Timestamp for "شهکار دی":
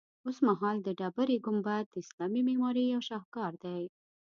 3.09-3.81